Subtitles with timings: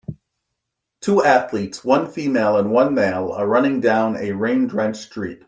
[0.99, 5.37] Two athletes, one female and one male are running down a rain drenched street.